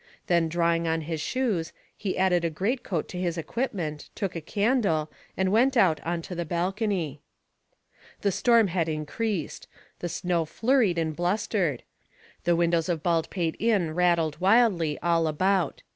Then 0.25 0.49
drawing 0.49 0.87
on 0.87 1.01
his 1.01 1.21
shoes, 1.21 1.73
he 1.95 2.17
added 2.17 2.43
a 2.43 2.49
greatcoat 2.49 3.07
to 3.09 3.19
his 3.19 3.37
equipment, 3.37 4.09
took 4.15 4.35
a 4.35 4.41
candle, 4.41 5.11
and 5.37 5.51
went 5.51 5.77
out 5.77 5.99
on 6.01 6.23
to 6.23 6.33
the 6.33 6.43
balcony. 6.43 7.21
The 8.21 8.31
storm 8.31 8.69
had 8.69 8.89
increased; 8.89 9.67
the 9.99 10.09
snow 10.09 10.45
flurried 10.45 10.97
and 10.97 11.15
blustered; 11.15 11.83
the 12.45 12.55
windows 12.55 12.89
of 12.89 13.03
Baldpate 13.03 13.57
Inn 13.59 13.93
rattled 13.93 14.39
wildly 14.41 14.97
all 15.03 15.27
about. 15.27 15.83